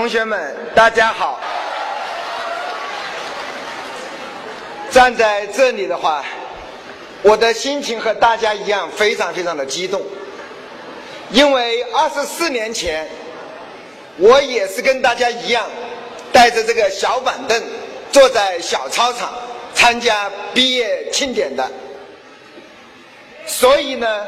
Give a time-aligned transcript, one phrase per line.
[0.00, 1.38] 同学们，大家好！
[4.90, 6.24] 站在这里的话，
[7.20, 10.00] 我的心情和大家一样，非常非常的激动。
[11.32, 13.06] 因为二十四年前，
[14.16, 15.66] 我也是跟大家一样，
[16.32, 17.62] 带着这个小板凳，
[18.10, 19.34] 坐在小操场
[19.74, 21.70] 参加毕业庆典的。
[23.46, 24.26] 所以呢，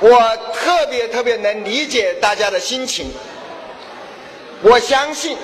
[0.00, 3.12] 我特别特别能理解大家的心情。
[4.60, 5.36] 我相信，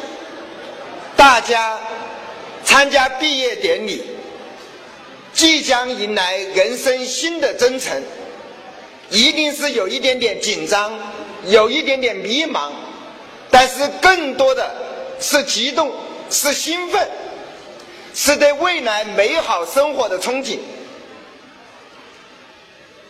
[1.17, 1.79] 大家
[2.64, 4.03] 参加毕业典礼，
[5.32, 8.03] 即将迎来人生新的征程，
[9.11, 10.93] 一定是有一点点紧张，
[11.46, 12.72] 有一点点迷茫，
[13.50, 14.69] 但是更多的
[15.21, 15.93] 是激动，
[16.29, 17.08] 是兴奋，
[18.14, 20.58] 是对未来美好生活的憧憬。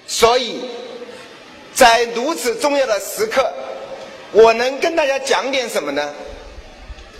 [0.06, 0.60] 所以，
[1.72, 3.50] 在如此重要的时刻。
[4.34, 6.12] 我能跟大家讲点什么呢？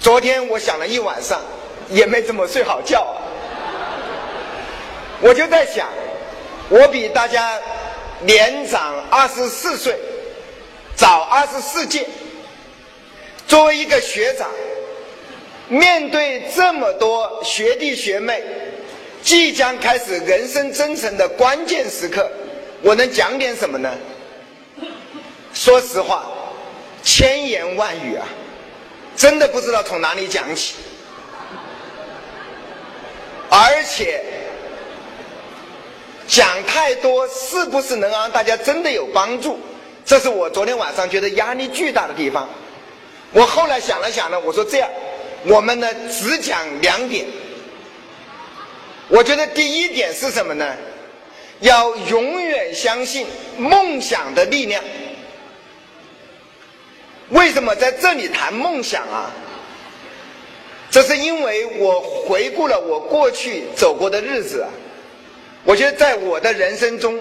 [0.00, 1.40] 昨天我想了一晚上，
[1.88, 3.06] 也没怎么睡好觉。
[5.20, 5.88] 我就在想，
[6.68, 7.56] 我比大家
[8.22, 9.94] 年长二十四岁，
[10.96, 12.04] 早二十四届。
[13.46, 14.50] 作为一个学长，
[15.68, 18.42] 面对这么多学弟学妹，
[19.22, 22.28] 即将开始人生征程的关键时刻，
[22.82, 23.88] 我能讲点什么呢？
[25.52, 26.26] 说实话。
[27.04, 28.26] 千言万语啊，
[29.14, 30.74] 真的不知道从哪里讲起，
[33.50, 34.24] 而且
[36.26, 39.60] 讲太多是不是能让大家真的有帮助？
[40.04, 42.48] 这是我昨天晚上觉得压力巨大的地方。
[43.32, 44.88] 我后来想了想呢，我说这样，
[45.44, 47.26] 我们呢只讲两点。
[49.08, 50.74] 我觉得第一点是什么呢？
[51.60, 53.26] 要永远相信
[53.58, 54.82] 梦想的力量。
[57.30, 59.30] 为什么在这里谈梦想啊？
[60.90, 64.68] 这是因为我回顾了我过去走过的日子啊。
[65.64, 67.18] 我觉得在我的人生中，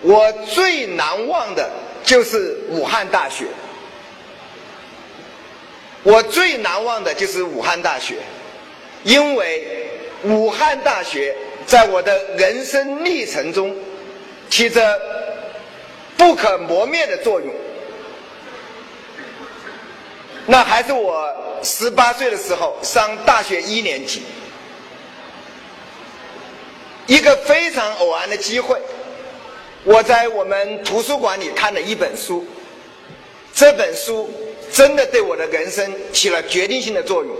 [0.00, 1.70] 我最难忘的
[2.02, 3.44] 就是武汉大学。
[6.02, 8.14] 我最难忘的就是武汉大学，
[9.04, 9.88] 因为
[10.22, 11.34] 武汉大学
[11.66, 13.76] 在我的人生历程中
[14.48, 15.00] 起着
[16.16, 17.52] 不可磨灭的作用。
[20.48, 21.28] 那还是我
[21.64, 24.22] 十八岁的时候上大学一年级，
[27.06, 28.80] 一个非常偶然的机会，
[29.82, 32.46] 我在我们图书馆里看了一本书，
[33.52, 34.30] 这本书
[34.72, 37.36] 真的对我的人生起了决定性的作用。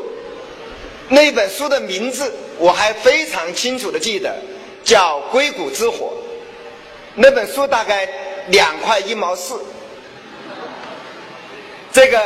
[1.09, 4.34] 那本书的名字我还非常清楚的记得，
[4.83, 5.97] 叫《硅谷之火》。
[7.15, 8.09] 那本书大概
[8.49, 9.61] 两块一毛四，
[11.93, 12.19] 这个。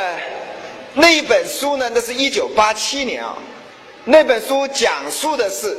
[0.95, 1.91] 那一本书呢？
[1.95, 3.37] 那是一九八七年啊。
[4.05, 5.77] 那本书讲述的是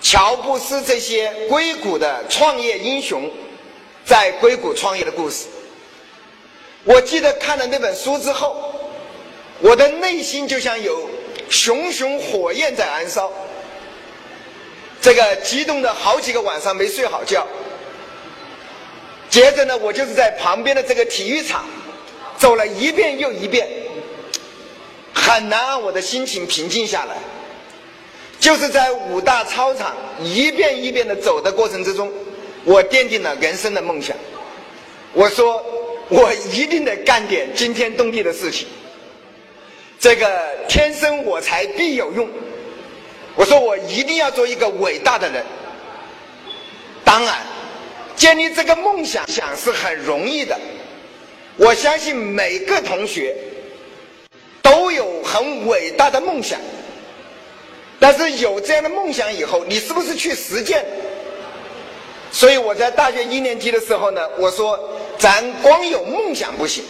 [0.00, 3.28] 乔布斯这些硅谷的创业英雄
[4.04, 5.46] 在硅谷创业的故事。
[6.84, 8.74] 我记得看了那本书之后，
[9.60, 11.08] 我的内心就像有
[11.48, 13.32] 熊熊火焰在燃烧，
[15.00, 17.46] 这个激动的好几个晚上没睡好觉。
[19.28, 21.64] 接着呢，我就是在旁边的这个体育场
[22.36, 23.68] 走了一遍又一遍。
[25.32, 27.16] 很难让我的心情平静下来，
[28.38, 32.12] 就是在五大操场一遍一遍的走的过程之中，
[32.64, 34.14] 我奠定了人生的梦想。
[35.14, 35.64] 我说，
[36.10, 38.68] 我一定得干点惊天动地的事情。
[39.98, 42.28] 这个天生我材必有用。
[43.34, 45.42] 我说，我一定要做一个伟大的人。
[47.04, 47.38] 当然，
[48.14, 50.60] 建立这个梦想想是很容易的。
[51.56, 53.34] 我相信每个同学。
[54.62, 56.58] 都有很伟大的梦想，
[57.98, 60.84] 但是有这样的梦想以后，你是不是去实践？
[62.30, 64.78] 所以我在大学一年级的时候呢，我说
[65.18, 66.84] 咱光有梦想不行，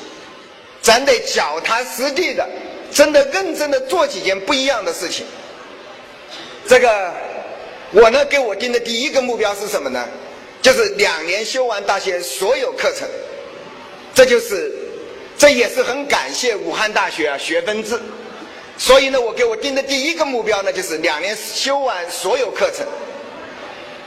[0.81, 2.49] 咱得脚踏实地的，
[2.93, 5.27] 真的认真的做几件不一样的事情。
[6.69, 7.13] 这个
[7.91, 10.07] 我呢给我定的第一个目标是什么呢？
[10.61, 13.09] 就是两年修完大学所有课程，
[14.15, 14.79] 这就是。
[15.43, 18.01] 这也是很感谢武汉大学啊学分制，
[18.79, 22.87] 所以呢，我给我定的第一个目标呢，就是两年修完所有课程。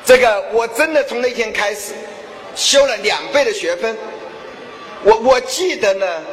[0.05, 1.91] 这个我真的从那天开始，
[2.55, 3.97] 修了两倍的学分。
[5.03, 6.23] 我我记得呢，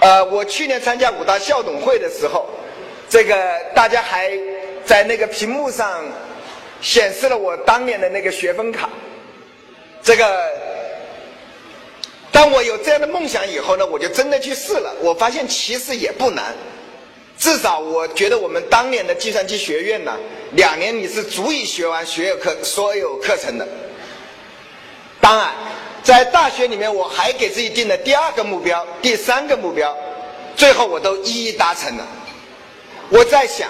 [0.00, 2.50] 呃，我去年参加武大校董会的时候，
[3.08, 3.34] 这个
[3.74, 4.30] 大家还
[4.84, 6.04] 在那个屏幕上
[6.82, 8.90] 显示了我当年的那个学分卡，
[10.02, 10.77] 这个。
[12.38, 14.94] 当我有这样的梦想以后呢，我就真的去试了。
[15.00, 16.54] 我发现其实也不难，
[17.36, 20.16] 至少我觉得我们当年的计算机学院呢，
[20.52, 23.66] 两年你是足以学完学有课所有课程的。
[25.20, 25.52] 当然，
[26.04, 29.92] 在大学里面我还给自己定了第二个目标、第三个目标，
[30.54, 32.06] 最后我都一一达成了。
[33.08, 33.68] 我在想，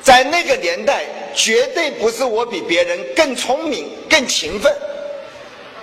[0.00, 4.72] 在那个年代，绝对不是我比别人更聪明、更勤奋。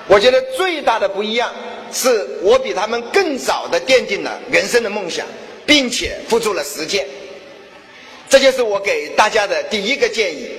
[0.10, 1.54] 我觉得最大的不一样，
[1.94, 5.24] 是我比他们更早的奠定了人生的梦想，
[5.68, 7.06] 并且付出了实践。
[8.28, 10.50] 这就是我给大家的第一个建议，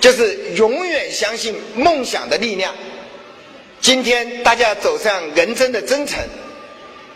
[0.00, 2.72] 就是永远相信梦想的力量。
[3.80, 6.20] 今天大家走上人生的征程，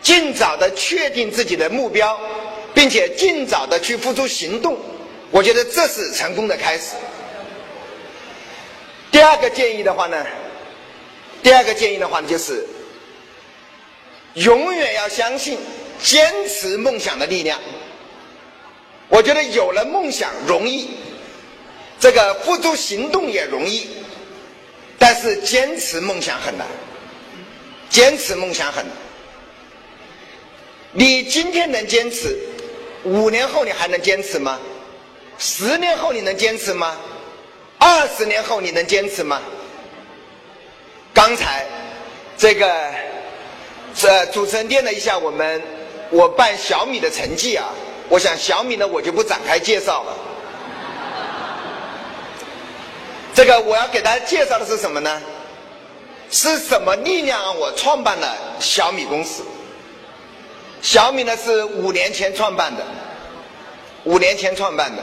[0.01, 2.19] 尽早的确定自己的目标，
[2.73, 4.77] 并且尽早的去付出行动，
[5.31, 6.95] 我觉得这是成功的开始。
[9.09, 10.25] 第二个建议的话呢？
[11.43, 12.65] 第二个建议的话呢，就是
[14.33, 15.57] 永远要相信
[16.01, 17.59] 坚持梦想的力量。
[19.09, 20.89] 我觉得有了梦想容易，
[21.99, 23.87] 这个付诸行动也容易，
[24.99, 26.67] 但是坚持梦想很难。
[27.89, 28.93] 坚持梦想很难。
[30.91, 32.37] 你今天能坚持，
[33.03, 34.59] 五年后你还能坚持吗？
[35.39, 36.97] 十年后你能坚持吗？
[37.77, 39.41] 二十年后你能坚持吗？
[41.17, 41.65] 刚才
[42.37, 42.93] 这个
[43.95, 45.59] 这主持人念了一下我们
[46.11, 47.65] 我办小米的成绩啊，
[48.07, 50.15] 我想小米呢我就不展开介绍了。
[53.33, 55.19] 这个我要给大家介绍的是什么呢？
[56.29, 59.43] 是什么力量让我创办了小米公司？
[60.83, 62.85] 小米呢是五年前创办的，
[64.03, 65.01] 五年前创办的，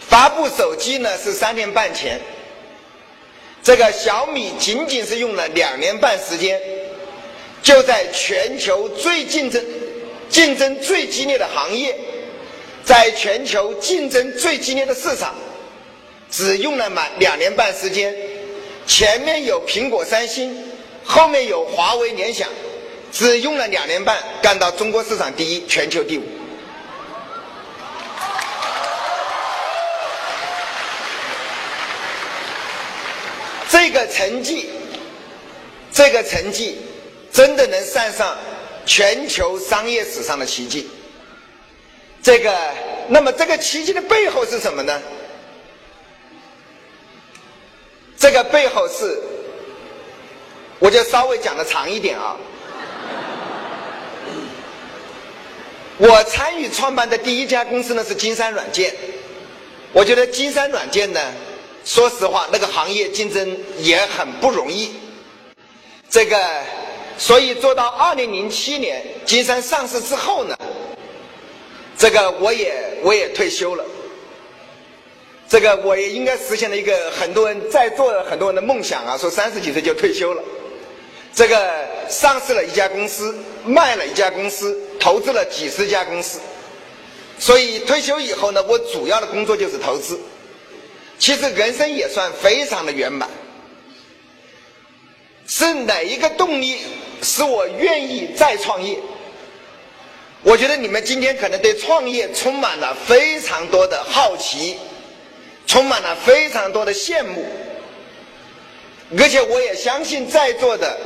[0.00, 2.20] 发布手机呢是三年半前。
[3.62, 6.58] 这个小米仅仅是用了两年半时间，
[7.62, 9.62] 就在全球最竞争、
[10.28, 11.94] 竞争最激烈的行业，
[12.84, 15.34] 在全球竞争最激烈的市场，
[16.30, 18.14] 只用了满两年半时间，
[18.86, 20.56] 前面有苹果、三星，
[21.04, 22.48] 后面有华为、联想，
[23.12, 26.22] 只用了两年半干到中国市场第一，全球第五。
[33.92, 34.70] 这个成绩，
[35.90, 36.78] 这个成绩
[37.32, 38.38] 真的能算上
[38.86, 40.88] 全球商业史上的奇迹。
[42.22, 42.56] 这个，
[43.08, 45.02] 那么这个奇迹的背后是什么呢？
[48.16, 49.20] 这个背后是，
[50.78, 52.36] 我就稍微讲的长一点啊。
[55.98, 58.94] 我参与创办的第一家公司呢是金山软件，
[59.92, 61.20] 我觉得金山软件呢。
[61.92, 64.92] 说实话，那个行业竞争也很不容易。
[66.08, 66.38] 这个，
[67.18, 70.56] 所以做到二零零七年金山上市之后呢，
[71.98, 72.72] 这个我也
[73.02, 73.84] 我也退休了。
[75.48, 80.40] 这个我也应该实现了一个很多人在座的很多人的梦想啊，说三十几岁就退休了。
[81.34, 86.38] 这个上市了一家公司，卖了一家公司，投资了几十家公司。
[87.36, 90.16] 所以退休以后呢，我主要的工作就是投资。
[91.20, 93.28] 其实人生也算非常的圆满。
[95.46, 96.78] 是哪一个动力
[97.22, 98.96] 使我愿意再创业？
[100.42, 104.78] 我觉得你们今天可能对创业充满了非常多的好奇，
[105.66, 107.44] 充满了非常多的羡慕，
[109.18, 110.98] 而且我也相信在座的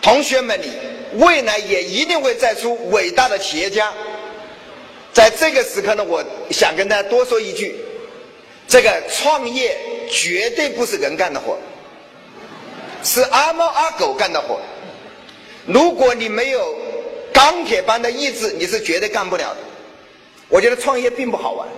[0.00, 0.70] 同学们里，
[1.14, 3.92] 未来也一定会再出伟大的企业家。
[5.12, 7.74] 在这个时刻呢，我想跟大家多说一句。
[8.68, 9.78] 这个创业
[10.10, 11.58] 绝对不是人干的活，
[13.02, 14.58] 是阿猫阿狗干的活。
[15.66, 16.74] 如果你没有
[17.32, 19.58] 钢铁般的意志，你是绝对干不了的。
[20.48, 21.68] 我觉得创业并不好玩，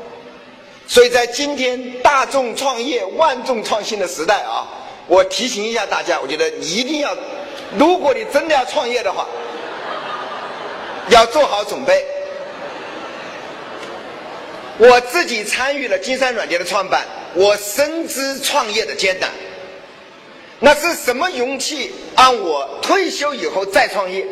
[0.86, 4.66] 所以在今天大众创业、万众创新的时代啊，
[5.06, 7.16] 我提醒一下大家，我觉得一定要，
[7.78, 9.26] 如果你真的要创业的话，
[11.08, 12.04] 要做好准备。
[14.76, 19.30] 我自己参与了金山软件的创办，我深知创业的艰难。
[20.58, 24.26] 那是什么勇气让我退休以后再创业？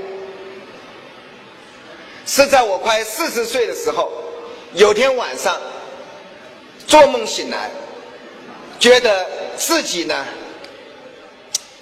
[2.27, 4.11] 是在我快四十岁的时候，
[4.75, 5.61] 有天晚上
[6.87, 7.71] 做梦醒来，
[8.81, 10.27] 觉得自己呢，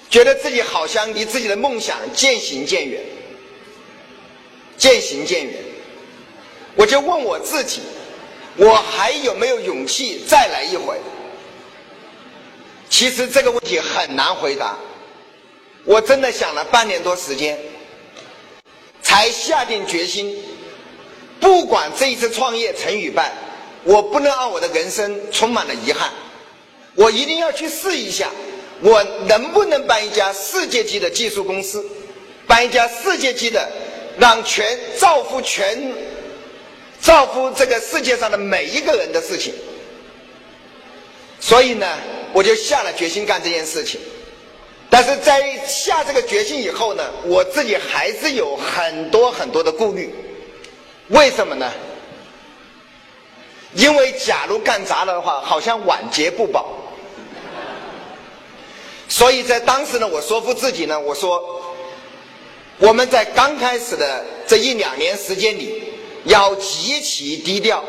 [0.09, 3.01] 觉得自己好像离自己的梦想渐行渐远，
[4.77, 5.55] 渐行渐远。
[6.75, 7.81] 我就问我自己。
[8.57, 10.97] 我还有没有勇气再来一回？
[12.89, 14.77] 其实这个问题很难回答。
[15.85, 17.57] 我真的想了半年多时间，
[19.01, 20.37] 才下定决心，
[21.39, 23.31] 不管这一次创业成与败，
[23.83, 26.11] 我不能让我的人生充满了遗憾，
[26.93, 28.29] 我一定要去试一下，
[28.81, 31.83] 我能不能办一家世界级的技术公司，
[32.45, 33.67] 办一家世界级的，
[34.19, 35.93] 让全造福全，
[37.11, 39.53] 造福这个世界上的每一个人的事情。
[41.41, 41.85] 所以呢，
[42.31, 43.99] 我就下了决心干这件事情。
[44.89, 50.15] 但是在下这个决心以后呢，我自己还是有很多很多的顾虑。
[51.09, 51.69] 为什么呢？
[53.73, 56.77] 因为假如干砸了的话，好像晚节不保。
[59.09, 61.61] 所以在当时呢，我说服自己呢，我说
[62.77, 65.80] 我们在刚开始的这一两年时间里，
[66.23, 67.83] 要极其低调，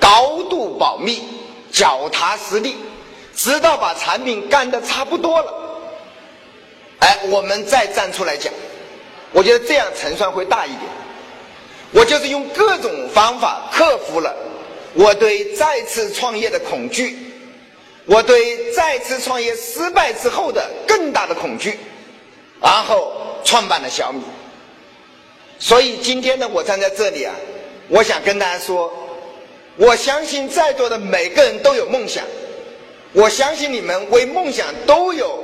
[0.00, 1.22] 高度保密，
[1.70, 2.76] 脚踏实地。
[3.34, 5.52] 直到把产品干的差不多了，
[6.98, 8.52] 哎，我们再站出来讲，
[9.32, 10.80] 我觉得这样成算会大一点。
[11.92, 14.34] 我就是用各种方法克服了
[14.94, 17.18] 我对再次创业的恐惧，
[18.04, 21.78] 我对再次创业失败之后的更大的恐惧，
[22.60, 23.12] 然后
[23.44, 24.20] 创办了小米。
[25.58, 27.34] 所以今天呢，我站在这里啊，
[27.88, 28.92] 我想跟大家说，
[29.76, 32.24] 我相信在座的每个人都有梦想。
[33.12, 35.42] 我相信你们为梦想都有，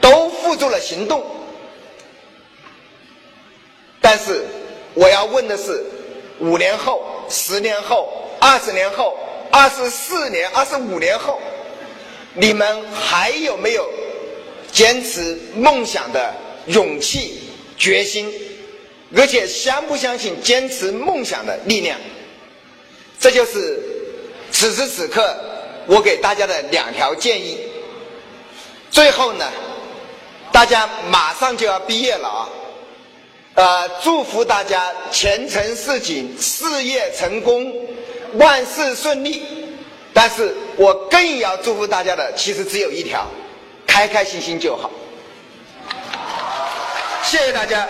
[0.00, 1.22] 都付出了行动。
[4.00, 4.44] 但是
[4.94, 5.84] 我要问的是：
[6.38, 8.08] 五年后、十年后、
[8.40, 9.18] 二十年后、
[9.50, 11.38] 二十四年、二十五年后，
[12.32, 13.86] 你们还有没有
[14.72, 16.34] 坚持梦想的
[16.66, 18.32] 勇气、决心？
[19.16, 21.98] 而且相不相信坚持梦想的力量？
[23.18, 23.78] 这就是
[24.50, 25.36] 此时此刻。
[25.86, 27.58] 我给大家的两条建议。
[28.90, 29.50] 最后呢，
[30.52, 32.48] 大家马上就要毕业了啊，
[33.54, 37.74] 呃，祝福大家前程似锦，事业成功，
[38.34, 39.42] 万事顺利。
[40.12, 43.26] 但是我更要祝福大家的，其实只有一条：
[43.86, 44.90] 开开心心就好。
[47.24, 47.88] 谢谢大家。